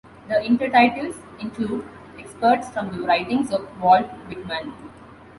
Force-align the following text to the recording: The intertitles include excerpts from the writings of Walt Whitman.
The 0.27 0.33
intertitles 0.33 1.15
include 1.39 1.87
excerpts 2.17 2.71
from 2.71 2.89
the 2.89 3.03
writings 3.05 3.51
of 3.51 3.67
Walt 3.79 4.07
Whitman. 4.27 4.73